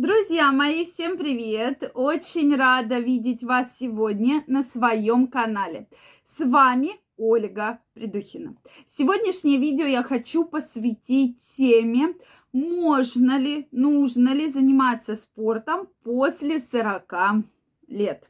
Друзья 0.00 0.52
мои, 0.52 0.84
всем 0.84 1.18
привет! 1.18 1.90
Очень 1.92 2.54
рада 2.54 3.00
видеть 3.00 3.42
вас 3.42 3.66
сегодня 3.80 4.44
на 4.46 4.62
своем 4.62 5.26
канале. 5.26 5.88
С 6.22 6.38
вами 6.38 6.90
Ольга 7.16 7.80
Придухина. 7.94 8.54
Сегодняшнее 8.96 9.58
видео 9.58 9.86
я 9.86 10.04
хочу 10.04 10.44
посвятить 10.44 11.40
теме, 11.56 12.14
можно 12.52 13.38
ли, 13.38 13.66
нужно 13.72 14.28
ли 14.28 14.48
заниматься 14.48 15.16
спортом 15.16 15.88
после 16.04 16.60
40 16.60 17.44
лет. 17.88 18.22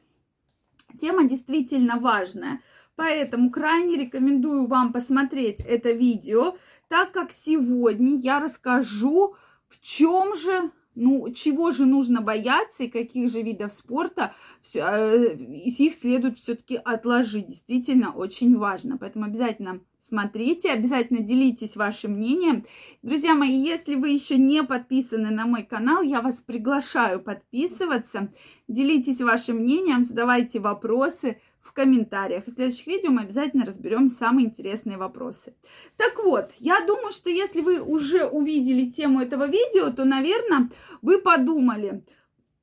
Тема 0.99 1.25
действительно 1.25 1.99
важная, 1.99 2.61
поэтому 2.95 3.51
крайне 3.51 3.95
рекомендую 3.95 4.65
вам 4.65 4.91
посмотреть 4.91 5.59
это 5.59 5.91
видео, 5.91 6.57
так 6.87 7.11
как 7.11 7.31
сегодня 7.31 8.17
я 8.17 8.39
расскажу, 8.39 9.35
в 9.67 9.79
чем 9.79 10.35
же 10.35 10.71
ну, 10.95 11.31
чего 11.31 11.71
же 11.71 11.85
нужно 11.85 12.21
бояться 12.21 12.83
и 12.83 12.89
каких 12.89 13.29
же 13.31 13.41
видов 13.41 13.71
спорта 13.71 14.33
э, 14.73 15.35
их 15.35 15.95
следует 15.95 16.39
все-таки 16.39 16.75
отложить. 16.75 17.47
Действительно, 17.47 18.11
очень 18.11 18.57
важно. 18.57 18.97
Поэтому 18.97 19.25
обязательно 19.25 19.81
смотрите, 20.09 20.71
обязательно 20.71 21.21
делитесь 21.21 21.75
вашим 21.75 22.13
мнением. 22.13 22.65
Друзья 23.01 23.35
мои, 23.35 23.51
если 23.51 23.95
вы 23.95 24.09
еще 24.09 24.37
не 24.37 24.63
подписаны 24.63 25.29
на 25.29 25.45
мой 25.45 25.63
канал, 25.63 26.01
я 26.01 26.21
вас 26.21 26.41
приглашаю 26.41 27.21
подписываться. 27.21 28.33
Делитесь 28.67 29.21
вашим 29.21 29.57
мнением, 29.57 30.03
задавайте 30.03 30.59
вопросы 30.59 31.39
в 31.61 31.71
комментариях. 31.71 32.45
В 32.47 32.51
следующих 32.51 32.87
видео 32.87 33.11
мы 33.11 33.21
обязательно 33.21 33.65
разберем 33.65 34.09
самые 34.09 34.47
интересные 34.47 34.97
вопросы. 34.97 35.53
Так 35.97 36.17
вот, 36.23 36.51
я 36.57 36.83
думаю, 36.85 37.11
что 37.11 37.29
если 37.29 37.61
вы 37.61 37.79
уже 37.79 38.25
увидели 38.25 38.89
тему 38.89 39.21
этого 39.21 39.47
видео, 39.47 39.91
то, 39.91 40.03
наверное, 40.03 40.69
вы 41.01 41.19
подумали, 41.19 42.03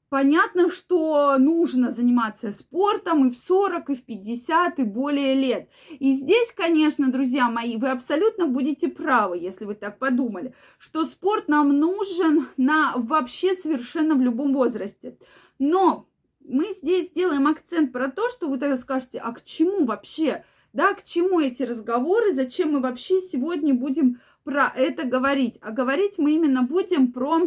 Понятно, 0.09 0.71
что 0.71 1.37
нужно 1.37 1.91
заниматься 1.91 2.53
спортом 2.53 3.27
и 3.27 3.33
в 3.33 3.37
40, 3.37 3.91
и 3.91 3.95
в 3.97 4.05
50, 4.05 4.79
и 4.79 4.85
более 4.85 5.35
лет. 5.35 5.69
И 5.99 6.15
здесь, 6.15 6.53
конечно, 6.53 7.11
друзья 7.11 7.51
мои, 7.51 7.77
вы 7.77 7.91
абсолютно 7.91 8.47
будете 8.47 8.87
правы, 8.87 9.39
если 9.39 9.65
вы 9.65 9.75
так 9.75 9.99
подумали, 9.99 10.55
что 10.79 11.05
спорт 11.07 11.49
нам 11.49 11.77
нужен 11.77 12.47
на 12.57 12.93
вообще 12.95 13.57
совершенно 13.57 14.15
в 14.15 14.21
любом 14.21 14.53
возрасте. 14.53 15.19
Но 15.59 16.07
мы 16.41 16.75
здесь 16.81 17.11
делаем 17.11 17.49
акцент 17.49 17.91
про 17.93 18.09
то, 18.09 18.29
что 18.31 18.47
вы 18.47 18.59
тогда 18.59 18.77
скажете, 18.77 19.19
а 19.19 19.33
к 19.33 19.43
чему 19.43 19.87
вообще, 19.87 20.45
да, 20.73 20.95
к 20.95 21.03
чему 21.03 21.41
эти 21.41 21.65
разговоры, 21.65 22.33
зачем 22.33 22.73
мы 22.73 22.81
вообще 22.81 23.21
сегодня 23.21 23.75
будем 23.75 24.21
про 24.45 24.73
это 24.77 25.03
говорить. 25.03 25.59
А 25.63 25.73
говорить 25.73 26.19
мы 26.19 26.35
именно 26.35 26.63
будем 26.63 27.11
про 27.11 27.41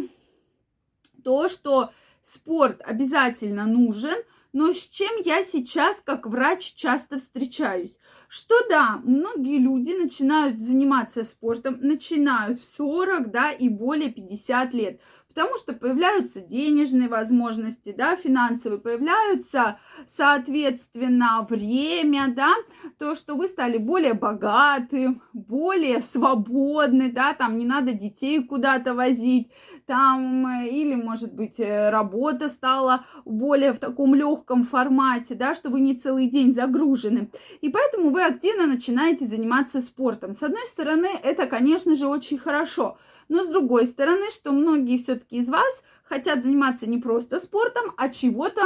то, 1.24 1.48
что 1.48 1.90
спорт 2.22 2.80
обязательно 2.84 3.66
нужен, 3.66 4.16
но 4.52 4.72
с 4.72 4.88
чем 4.88 5.10
я 5.24 5.44
сейчас 5.44 5.96
как 6.04 6.26
врач 6.26 6.74
часто 6.74 7.18
встречаюсь? 7.18 7.96
Что 8.28 8.54
да, 8.68 9.00
многие 9.04 9.58
люди 9.58 9.90
начинают 9.90 10.60
заниматься 10.60 11.24
спортом, 11.24 11.78
начинают 11.80 12.60
в 12.60 12.76
40, 12.76 13.30
да, 13.30 13.50
и 13.50 13.68
более 13.68 14.10
50 14.10 14.74
лет 14.74 15.00
потому 15.30 15.56
что 15.56 15.72
появляются 15.72 16.40
денежные 16.40 17.08
возможности, 17.08 17.94
да, 17.96 18.16
финансовые, 18.16 18.80
появляются, 18.80 19.78
соответственно, 20.08 21.46
время, 21.48 22.26
да, 22.34 22.52
то, 22.98 23.14
что 23.14 23.36
вы 23.36 23.46
стали 23.46 23.78
более 23.78 24.14
богаты, 24.14 25.20
более 25.32 26.00
свободны, 26.00 27.12
да, 27.12 27.34
там 27.34 27.58
не 27.58 27.64
надо 27.64 27.92
детей 27.92 28.42
куда-то 28.42 28.94
возить, 28.94 29.52
там, 29.90 30.46
или, 30.68 30.94
может 30.94 31.34
быть, 31.34 31.58
э, 31.58 31.90
работа 31.90 32.48
стала 32.48 33.04
более 33.24 33.72
в 33.72 33.80
таком 33.80 34.14
легком 34.14 34.62
формате, 34.62 35.34
да, 35.34 35.52
что 35.52 35.68
вы 35.68 35.80
не 35.80 35.96
целый 35.96 36.28
день 36.28 36.54
загружены. 36.54 37.28
И 37.60 37.70
поэтому 37.70 38.10
вы 38.10 38.22
активно 38.22 38.68
начинаете 38.68 39.26
заниматься 39.26 39.80
спортом. 39.80 40.32
С 40.32 40.44
одной 40.44 40.64
стороны, 40.68 41.08
это, 41.24 41.48
конечно 41.48 41.96
же, 41.96 42.06
очень 42.06 42.38
хорошо, 42.38 42.98
но 43.28 43.42
с 43.42 43.48
другой 43.48 43.84
стороны, 43.86 44.30
что 44.30 44.52
многие 44.52 44.96
все-таки 44.96 45.38
из 45.38 45.48
вас 45.48 45.82
хотят 46.04 46.44
заниматься 46.44 46.88
не 46.88 46.98
просто 46.98 47.40
спортом, 47.40 47.86
а 47.96 48.10
чего-то 48.10 48.62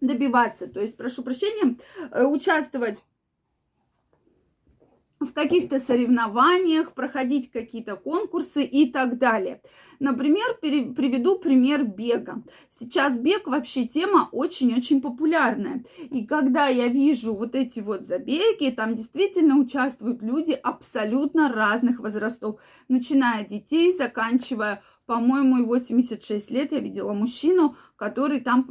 добиваться. 0.00 0.68
То 0.68 0.80
есть, 0.80 0.96
прошу 0.96 1.24
прощения, 1.24 1.76
э, 2.12 2.24
участвовать 2.24 3.02
в 5.20 5.32
каких-то 5.32 5.78
соревнованиях, 5.78 6.94
проходить 6.94 7.50
какие-то 7.50 7.96
конкурсы 7.96 8.62
и 8.62 8.90
так 8.90 9.18
далее. 9.18 9.60
Например, 9.98 10.56
приведу 10.60 11.38
пример 11.38 11.84
бега. 11.84 12.42
Сейчас 12.78 13.18
бег 13.18 13.48
вообще 13.48 13.86
тема 13.86 14.28
очень-очень 14.30 15.00
популярная. 15.00 15.84
И 15.98 16.24
когда 16.24 16.66
я 16.68 16.86
вижу 16.86 17.34
вот 17.34 17.56
эти 17.56 17.80
вот 17.80 18.06
забеги, 18.06 18.70
там 18.70 18.94
действительно 18.94 19.58
участвуют 19.58 20.22
люди 20.22 20.52
абсолютно 20.52 21.52
разных 21.52 21.98
возрастов, 21.98 22.60
начиная 22.88 23.42
от 23.42 23.48
детей, 23.48 23.92
заканчивая 23.92 24.82
по-моему, 25.08 25.56
и 25.56 25.64
86 25.64 26.50
лет 26.50 26.70
я 26.70 26.80
видела 26.80 27.14
мужчину, 27.14 27.76
который 27.96 28.40
там 28.40 28.68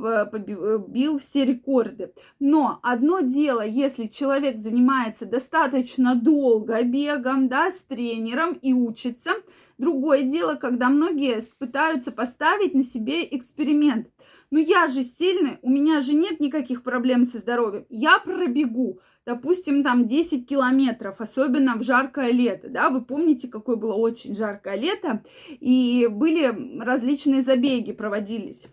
бил 0.88 1.18
все 1.18 1.46
рекорды. 1.46 2.14
Но 2.40 2.80
одно 2.84 3.22
дело, 3.22 3.66
если 3.66 4.06
человек 4.06 4.60
занимается 4.60 5.26
достаточно 5.26 6.14
долго 6.14 6.84
бегом, 6.84 7.48
да, 7.48 7.72
с 7.72 7.82
тренером 7.82 8.54
и 8.54 8.72
учится. 8.72 9.32
Другое 9.80 10.22
дело, 10.22 10.54
когда 10.54 10.90
многие 10.90 11.42
пытаются 11.58 12.12
поставить 12.12 12.76
на 12.76 12.84
себе 12.84 13.26
эксперимент. 13.36 14.08
Ну 14.50 14.60
я 14.60 14.88
же 14.88 15.04
сильный, 15.04 15.58
у 15.62 15.70
меня 15.70 16.00
же 16.00 16.14
нет 16.14 16.40
никаких 16.40 16.84
проблем 16.84 17.26
со 17.26 17.40
здоровьем. 17.40 17.86
Я 17.90 18.18
пробегу, 18.20 19.02
допустим, 19.26 19.84
там 19.84 20.08
10 20.08 20.48
километров, 20.48 21.20
особенно 21.20 21.76
в 21.76 21.84
жаркое 21.84 22.32
лето, 22.32 22.70
да, 22.70 22.90
вы 22.90 23.04
помните, 23.04 23.50
какое 23.50 23.76
было 23.76 23.94
очень 23.94 24.34
жаркое 24.34 24.76
лето, 24.76 25.24
и 25.50 26.08
были 26.10 26.80
различные 26.80 27.42
забеги 27.42 27.92
проводились. 27.92 28.64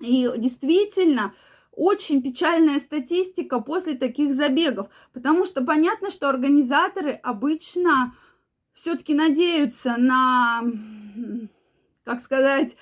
И 0.00 0.30
действительно, 0.38 1.34
очень 1.72 2.22
печальная 2.22 2.78
статистика 2.78 3.60
после 3.60 3.96
таких 3.96 4.32
забегов, 4.32 4.88
потому 5.12 5.44
что 5.44 5.62
понятно, 5.62 6.10
что 6.10 6.30
организаторы 6.30 7.12
обычно 7.12 8.14
все-таки 8.72 9.14
надеются 9.14 9.96
на, 9.98 10.64
как 12.04 12.22
сказать, 12.22 12.76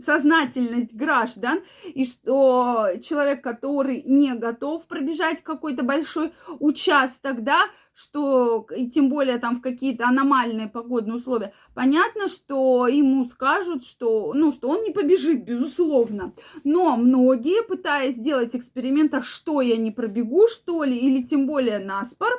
сознательность 0.00 0.94
граждан, 0.94 1.60
и 1.84 2.04
что 2.04 2.88
человек, 3.02 3.42
который 3.42 4.02
не 4.02 4.34
готов 4.34 4.86
пробежать 4.86 5.42
какой-то 5.42 5.82
большой 5.82 6.32
участок, 6.60 7.42
да, 7.42 7.66
что, 7.94 8.66
и 8.74 8.88
тем 8.88 9.10
более 9.10 9.38
там 9.38 9.56
в 9.56 9.60
какие-то 9.60 10.06
аномальные 10.06 10.68
погодные 10.68 11.16
условия, 11.16 11.52
понятно, 11.74 12.28
что 12.28 12.86
ему 12.86 13.26
скажут, 13.26 13.84
что, 13.84 14.32
ну, 14.34 14.52
что 14.52 14.68
он 14.68 14.82
не 14.82 14.92
побежит, 14.92 15.44
безусловно. 15.44 16.32
Но 16.64 16.96
многие, 16.96 17.62
пытаясь 17.62 18.16
сделать 18.16 18.56
эксперимент, 18.56 19.12
а 19.14 19.22
что 19.22 19.60
я 19.60 19.76
не 19.76 19.90
пробегу, 19.90 20.48
что 20.48 20.84
ли, 20.84 20.96
или 20.96 21.22
тем 21.22 21.46
более 21.46 21.78
наспор, 21.78 22.30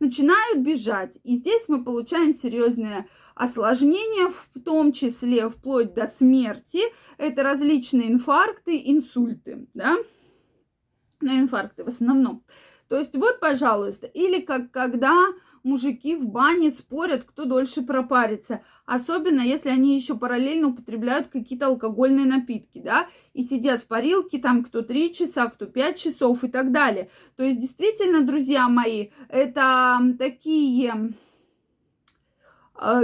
начинают 0.00 0.60
бежать. 0.60 1.18
И 1.24 1.36
здесь 1.36 1.64
мы 1.68 1.84
получаем 1.84 2.32
серьезные 2.32 3.06
осложнения, 3.34 4.30
в 4.54 4.60
том 4.60 4.92
числе 4.92 5.48
вплоть 5.48 5.94
до 5.94 6.06
смерти, 6.06 6.80
это 7.18 7.42
различные 7.42 8.12
инфаркты, 8.12 8.80
инсульты, 8.84 9.66
да, 9.74 9.96
на 11.20 11.40
инфаркты 11.40 11.84
в 11.84 11.88
основном. 11.88 12.44
То 12.88 12.98
есть 12.98 13.14
вот, 13.16 13.40
пожалуйста, 13.40 14.06
или 14.06 14.40
как 14.40 14.70
когда 14.70 15.14
мужики 15.62 16.16
в 16.16 16.28
бане 16.28 16.70
спорят, 16.70 17.24
кто 17.24 17.44
дольше 17.44 17.82
пропарится. 17.82 18.62
Особенно, 18.84 19.40
если 19.40 19.68
они 19.70 19.96
еще 19.96 20.16
параллельно 20.16 20.68
употребляют 20.68 21.28
какие-то 21.28 21.66
алкогольные 21.66 22.26
напитки, 22.26 22.80
да, 22.84 23.06
и 23.32 23.44
сидят 23.44 23.82
в 23.82 23.86
парилке, 23.86 24.38
там 24.38 24.64
кто 24.64 24.82
3 24.82 25.12
часа, 25.12 25.46
кто 25.48 25.66
5 25.66 25.96
часов 25.96 26.44
и 26.44 26.48
так 26.48 26.72
далее. 26.72 27.10
То 27.36 27.44
есть, 27.44 27.60
действительно, 27.60 28.22
друзья 28.22 28.68
мои, 28.68 29.10
это 29.28 30.00
такие 30.18 31.14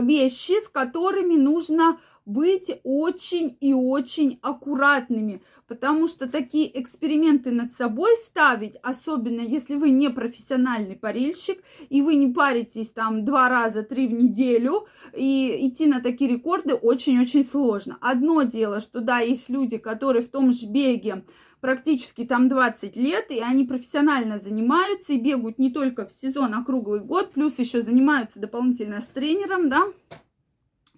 вещи, 0.03 0.65
с 0.65 0.69
которыми 0.69 1.37
нужно 1.37 1.99
быть 2.29 2.71
очень 2.85 3.57
и 3.61 3.73
очень 3.73 4.39
аккуратными, 4.43 5.41
потому 5.67 6.07
что 6.07 6.29
такие 6.29 6.79
эксперименты 6.79 7.51
над 7.51 7.73
собой 7.73 8.11
ставить, 8.23 8.77
особенно 8.83 9.41
если 9.41 9.77
вы 9.77 9.91
не 9.91 10.11
профессиональный 10.11 10.95
парильщик, 10.95 11.63
и 11.89 12.03
вы 12.03 12.17
не 12.17 12.31
паритесь 12.31 12.91
там 12.91 13.25
два 13.25 13.49
раза, 13.49 13.83
три 13.83 14.07
в 14.09 14.13
неделю, 14.13 14.87
и 15.15 15.69
идти 15.69 15.87
на 15.87 16.03
такие 16.03 16.31
рекорды 16.31 16.75
очень-очень 16.75 17.47
сложно. 17.47 17.97
Одно 18.03 18.43
дело, 18.43 18.81
что 18.81 19.01
да, 19.01 19.21
есть 19.21 19.49
люди, 19.49 19.79
которые 19.79 20.23
в 20.23 20.29
том 20.29 20.53
же 20.53 20.67
беге 20.67 21.25
практически 21.61 22.25
там 22.25 22.49
20 22.49 22.97
лет, 22.97 23.31
и 23.31 23.41
они 23.41 23.65
профессионально 23.65 24.39
занимаются 24.39 25.13
и 25.13 25.21
бегают 25.21 25.59
не 25.59 25.73
только 25.73 26.07
в 26.07 26.13
сезон, 26.13 26.55
а 26.55 26.65
круглый 26.65 27.01
год, 27.01 27.33
плюс 27.33 27.59
еще 27.59 27.81
занимаются 27.83 28.41
дополнительно 28.41 29.01
с 29.01 29.07
тренером, 29.07 29.69
да, 29.69 29.87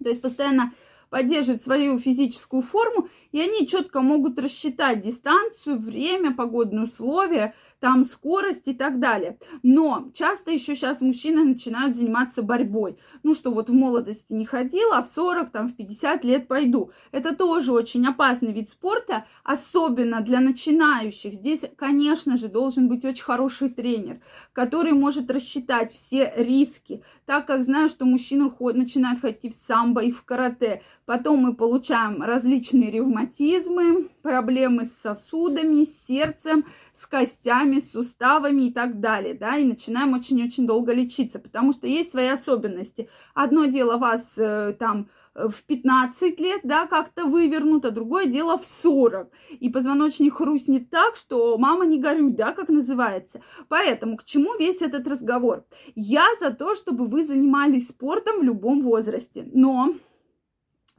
то 0.03 0.09
есть 0.09 0.21
постоянно 0.21 0.73
поддерживают 1.11 1.61
свою 1.61 1.99
физическую 1.99 2.63
форму, 2.63 3.09
и 3.31 3.39
они 3.39 3.67
четко 3.67 4.01
могут 4.01 4.39
рассчитать 4.39 5.01
дистанцию, 5.01 5.77
время, 5.77 6.33
погодные 6.33 6.85
условия, 6.85 7.53
там 7.81 8.05
скорость 8.05 8.67
и 8.67 8.73
так 8.73 8.99
далее. 8.99 9.37
Но 9.63 10.11
часто 10.13 10.51
еще 10.51 10.75
сейчас 10.75 11.01
мужчины 11.01 11.43
начинают 11.43 11.97
заниматься 11.97 12.43
борьбой. 12.43 12.97
Ну, 13.23 13.33
что 13.33 13.51
вот 13.51 13.69
в 13.69 13.73
молодости 13.73 14.33
не 14.33 14.45
ходила, 14.45 14.97
а 14.97 15.03
в 15.03 15.07
40, 15.07 15.49
там, 15.49 15.67
в 15.67 15.75
50 15.75 16.23
лет 16.23 16.47
пойду. 16.47 16.91
Это 17.11 17.35
тоже 17.35 17.73
очень 17.73 18.05
опасный 18.05 18.53
вид 18.53 18.69
спорта, 18.69 19.25
особенно 19.43 20.21
для 20.21 20.39
начинающих. 20.39 21.33
Здесь, 21.33 21.63
конечно 21.75 22.37
же, 22.37 22.47
должен 22.47 22.87
быть 22.87 23.03
очень 23.03 23.23
хороший 23.23 23.69
тренер, 23.69 24.21
который 24.53 24.91
может 24.91 25.31
рассчитать 25.31 25.91
все 25.91 26.31
риски, 26.37 27.01
так 27.25 27.47
как 27.47 27.63
знаю, 27.63 27.89
что 27.89 28.05
мужчины 28.05 28.51
начинают 28.73 29.21
ходить 29.21 29.55
в 29.55 29.67
самбо 29.67 30.01
и 30.03 30.11
в 30.11 30.23
карате. 30.23 30.83
Потом 31.11 31.39
мы 31.39 31.53
получаем 31.53 32.21
различные 32.21 32.89
ревматизмы, 32.89 34.07
проблемы 34.21 34.85
с 34.85 34.93
сосудами, 35.01 35.83
с 35.83 36.05
сердцем, 36.07 36.63
с 36.93 37.05
костями, 37.05 37.81
с 37.81 37.91
суставами 37.91 38.67
и 38.67 38.71
так 38.71 39.01
далее, 39.01 39.33
да, 39.33 39.57
и 39.57 39.65
начинаем 39.65 40.13
очень-очень 40.13 40.65
долго 40.65 40.93
лечиться, 40.93 41.39
потому 41.39 41.73
что 41.73 41.85
есть 41.85 42.11
свои 42.11 42.27
особенности. 42.27 43.09
Одно 43.33 43.65
дело 43.65 43.97
вас 43.97 44.21
э, 44.37 44.73
там 44.79 45.09
в 45.35 45.63
15 45.67 46.39
лет, 46.39 46.61
да, 46.63 46.87
как-то 46.87 47.25
вывернуто, 47.25 47.91
другое 47.91 48.25
дело 48.25 48.57
в 48.57 48.63
40. 48.63 49.29
И 49.59 49.67
позвоночник 49.67 50.35
хрустнет 50.35 50.89
так, 50.89 51.17
что 51.17 51.57
мама 51.57 51.85
не 51.85 51.99
горюй, 51.99 52.31
да, 52.31 52.53
как 52.53 52.69
называется. 52.69 53.41
Поэтому 53.67 54.15
к 54.15 54.23
чему 54.23 54.55
весь 54.57 54.81
этот 54.81 55.05
разговор? 55.09 55.65
Я 55.93 56.25
за 56.39 56.51
то, 56.51 56.73
чтобы 56.73 57.07
вы 57.07 57.25
занимались 57.25 57.89
спортом 57.89 58.39
в 58.39 58.43
любом 58.43 58.81
возрасте, 58.81 59.49
но 59.53 59.93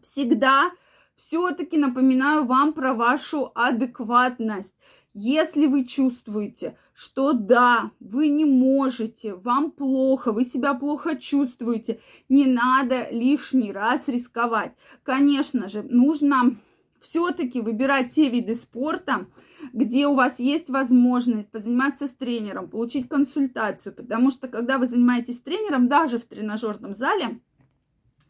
всегда 0.03 0.73
все-таки 1.17 1.79
напоминаю 1.79 2.45
вам 2.45 2.73
про 2.73 2.95
вашу 2.95 3.53
адекватность. 3.55 4.75
Если 5.15 5.67
вы 5.67 5.85
чувствуете, 5.85 6.77
что 6.95 7.35
да, 7.35 7.91
вы 8.01 8.29
не 8.29 8.47
можете, 8.47 9.35
вам 9.35 9.71
плохо, 9.71 10.33
вы 10.33 10.45
себя 10.45 10.73
плохо 10.73 11.17
чувствуете, 11.17 12.01
не 12.31 12.47
надо 12.47 13.09
лишний 13.11 13.73
раз 13.73 14.09
рисковать. 14.09 14.73
Конечно 15.03 15.69
же, 15.69 15.83
нужно 15.83 16.57
все-таки 17.03 17.61
выбирать 17.61 18.15
те 18.15 18.31
виды 18.31 18.55
спорта, 18.55 19.27
где 19.73 20.07
у 20.07 20.15
вас 20.15 20.39
есть 20.39 20.71
возможность 20.71 21.51
позаниматься 21.51 22.07
с 22.07 22.11
тренером, 22.11 22.69
получить 22.69 23.09
консультацию, 23.09 23.95
потому 23.95 24.31
что 24.31 24.49
когда 24.49 24.79
вы 24.79 24.87
занимаетесь 24.87 25.37
с 25.37 25.43
тренером, 25.43 25.89
даже 25.89 26.19
в 26.19 26.25
тренажерном 26.25 26.95
зале, 26.95 27.41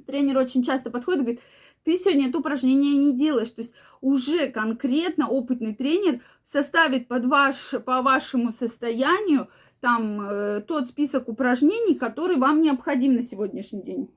тренер 0.07 0.39
очень 0.39 0.63
часто 0.63 0.91
подходит 0.91 1.21
и 1.21 1.25
говорит, 1.25 1.41
ты 1.85 1.99
сегодня 1.99 2.29
это 2.29 2.39
упражнение 2.39 2.95
не 2.95 3.17
делаешь. 3.17 3.51
То 3.51 3.63
есть 3.63 3.75
уже 4.01 4.51
конкретно 4.51 5.29
опытный 5.29 5.75
тренер 5.75 6.21
составит 6.45 7.09
под 7.09 7.25
ваш, 7.27 7.75
по 7.85 8.03
вашему 8.03 8.53
состоянию 8.53 9.49
там 9.81 10.21
э, 10.21 10.61
тот 10.61 10.87
список 10.87 11.29
упражнений, 11.29 11.95
который 11.95 12.37
вам 12.37 12.63
необходим 12.63 13.15
на 13.15 13.23
сегодняшний 13.23 13.83
день. 13.83 14.09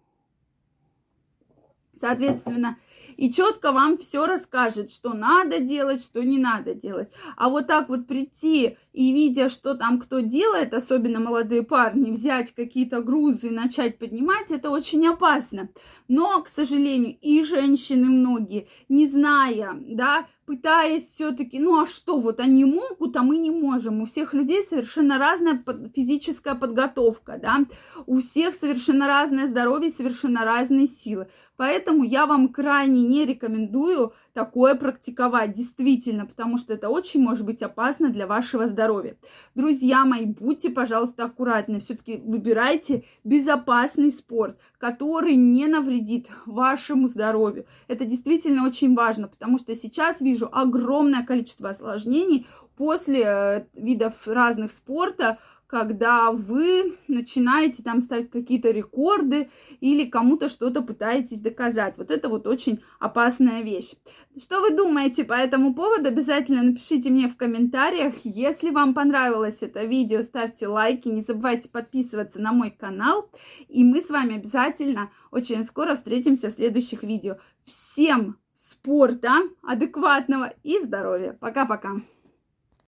Соответственно, 2.00 2.78
и 3.18 3.32
четко 3.32 3.72
вам 3.72 3.98
все 3.98 4.26
расскажет, 4.26 4.92
что 4.92 5.14
надо 5.14 5.60
делать, 5.60 6.02
что 6.02 6.24
не 6.24 6.38
надо 6.38 6.74
делать. 6.74 7.10
А 7.38 7.50
вот 7.50 7.68
так 7.68 7.90
вот 7.90 8.08
прийти 8.08 8.78
и 8.94 9.12
видя, 9.12 9.50
что 9.50 9.76
там 9.76 10.00
кто 10.00 10.20
делает, 10.20 10.74
особенно 10.74 11.20
молодые 11.20 11.64
парни, 11.64 12.12
взять 12.12 12.54
какие-то 12.54 13.02
грузы 13.02 13.48
и 13.48 13.52
начать 13.52 13.98
поднимать, 13.98 14.52
это 14.52 14.70
очень 14.70 15.06
опасно. 15.08 15.70
Но, 16.08 16.42
к 16.42 16.48
сожалению, 16.48 17.18
и 17.22 17.44
женщины 17.44 18.10
многие, 18.10 18.68
не 18.90 19.08
зная, 19.08 19.76
да, 19.80 20.28
пытаясь 20.46 21.12
все-таки, 21.12 21.60
ну 21.60 21.82
а 21.82 21.88
что, 21.88 22.20
вот 22.20 22.40
они 22.40 22.66
могут, 22.66 23.16
а 23.16 23.24
мы 23.24 23.38
не 23.38 23.52
можем. 23.52 24.02
У 24.02 24.06
всех 24.06 24.34
людей 24.34 24.64
совершенно 24.64 25.18
разная 25.18 25.64
физическая 25.96 26.56
подготовка, 26.56 27.40
да, 27.42 27.66
у 28.06 28.20
всех 28.20 28.56
совершенно 28.56 29.08
разное 29.08 29.48
здоровье, 29.48 29.92
совершенно 29.92 30.46
разные 30.46 30.88
силы. 30.88 31.28
Поэтому 31.58 32.04
я 32.04 32.26
вам 32.26 32.50
крайне 32.50 33.04
не 33.04 33.26
рекомендую 33.26 34.14
такое 34.34 34.76
практиковать, 34.76 35.54
действительно, 35.54 36.26
потому 36.26 36.58
что 36.58 36.74
это 36.74 36.90
очень 36.90 37.22
может 37.22 37.46
быть 37.46 37.62
опасно 37.62 38.10
для 38.10 38.28
вашего 38.28 38.68
здоровья. 38.68 39.16
Друзья 39.56 40.04
мои, 40.04 40.26
будьте, 40.26 40.70
пожалуйста, 40.70 41.24
аккуратны, 41.24 41.80
все-таки 41.80 42.18
выбирайте 42.18 43.06
безопасный 43.24 44.12
спорт, 44.12 44.60
который 44.78 45.38
не 45.38 45.68
навредит 45.68 46.28
вашему 46.46 47.08
здоровью. 47.08 47.66
Это 47.88 48.04
действительно 48.04 48.68
очень 48.68 48.94
важно, 48.94 49.30
потому 49.30 49.58
что 49.58 49.74
сейчас 49.76 50.20
вижу 50.20 50.35
огромное 50.44 51.24
количество 51.24 51.70
осложнений 51.70 52.48
после 52.76 53.24
э, 53.24 53.66
видов 53.74 54.14
разных 54.28 54.72
спорта, 54.72 55.40
когда 55.68 56.32
вы 56.32 56.96
начинаете 57.08 57.82
там 57.82 58.00
ставить 58.00 58.30
какие-то 58.30 58.70
рекорды 58.70 59.50
или 59.80 60.06
кому-то 60.06 60.48
что-то 60.48 60.82
пытаетесь 60.82 61.40
доказать. 61.40 61.98
Вот 61.98 62.12
это 62.12 62.30
вот 62.30 62.46
очень 62.46 62.84
опасная 63.00 63.62
вещь. 63.62 63.94
Что 64.40 64.62
вы 64.62 64.72
думаете 64.72 65.24
по 65.24 65.34
этому 65.34 65.74
поводу? 65.74 66.10
Обязательно 66.10 66.62
напишите 66.62 67.10
мне 67.10 67.28
в 67.28 67.36
комментариях. 67.36 68.14
Если 68.24 68.70
вам 68.70 68.94
понравилось 68.94 69.58
это 69.62 69.84
видео, 69.86 70.22
ставьте 70.22 70.68
лайки, 70.68 71.08
не 71.08 71.22
забывайте 71.22 71.68
подписываться 71.68 72.40
на 72.40 72.52
мой 72.52 72.70
канал. 72.70 73.30
И 73.68 73.84
мы 73.84 74.02
с 74.02 74.10
вами 74.10 74.36
обязательно 74.36 75.10
очень 75.32 75.64
скоро 75.64 75.96
встретимся 75.96 76.50
в 76.50 76.54
следующих 76.54 77.02
видео. 77.02 77.38
Всем 77.66 78.38
спорта, 78.56 79.42
адекватного 79.62 80.54
и 80.64 80.80
здоровья. 80.82 81.34
Пока-пока. 81.40 82.02